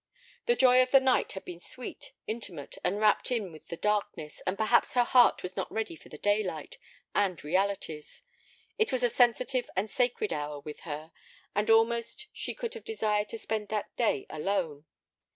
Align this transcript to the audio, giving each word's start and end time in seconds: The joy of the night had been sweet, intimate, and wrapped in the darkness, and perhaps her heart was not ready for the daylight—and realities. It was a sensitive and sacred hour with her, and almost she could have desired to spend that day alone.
The 0.47 0.55
joy 0.55 0.81
of 0.81 0.89
the 0.89 0.99
night 0.99 1.33
had 1.33 1.45
been 1.45 1.59
sweet, 1.59 2.13
intimate, 2.25 2.75
and 2.83 2.99
wrapped 2.99 3.29
in 3.31 3.51
the 3.67 3.77
darkness, 3.77 4.41
and 4.47 4.57
perhaps 4.57 4.93
her 4.95 5.03
heart 5.03 5.43
was 5.43 5.55
not 5.55 5.71
ready 5.71 5.95
for 5.95 6.09
the 6.09 6.17
daylight—and 6.17 7.43
realities. 7.43 8.23
It 8.79 8.91
was 8.91 9.03
a 9.03 9.11
sensitive 9.11 9.69
and 9.75 9.91
sacred 9.91 10.33
hour 10.33 10.59
with 10.59 10.79
her, 10.89 11.11
and 11.53 11.69
almost 11.69 12.29
she 12.33 12.55
could 12.55 12.73
have 12.73 12.83
desired 12.83 13.29
to 13.29 13.37
spend 13.37 13.67
that 13.67 13.95
day 13.95 14.25
alone. 14.27 14.85